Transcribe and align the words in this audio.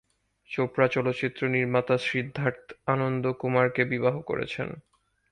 চোপড়া 0.49 0.87
চলচ্চিত্র 0.87 1.41
নির্মাতা 1.47 1.95
সিদ্ধার্থ 2.07 2.65
আনন্দ 2.85 3.23
কুমারকে 3.33 3.83
বিবাহ 3.85 4.15
করেছেন। 4.21 4.67